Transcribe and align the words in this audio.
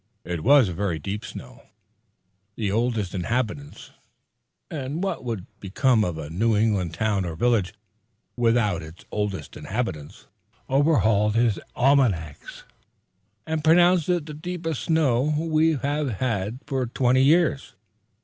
It 0.25 0.43
was 0.43 0.67
a 0.67 0.73
very 0.73 0.97
deep 0.97 1.23
snow. 1.23 1.61
The 2.55 2.71
Oldest 2.71 3.13
Inhabitant 3.13 3.91
(what 4.71 5.23
would 5.23 5.45
become 5.59 6.03
of 6.03 6.17
a 6.17 6.27
New 6.31 6.57
England 6.57 6.95
town 6.95 7.23
or 7.23 7.35
village 7.35 7.75
without 8.35 8.81
its 8.81 9.05
oldest 9.11 9.55
Inhabitant?) 9.55 10.25
overhauled 10.67 11.35
his 11.35 11.59
almanacs, 11.75 12.63
and 13.45 13.63
pronounced 13.63 14.09
it 14.09 14.25
the 14.25 14.33
deepest 14.33 14.85
snow 14.85 15.35
we 15.37 15.75
had 15.75 16.07
had 16.13 16.61
for 16.65 16.87
twenty 16.87 17.21
years. 17.21 17.75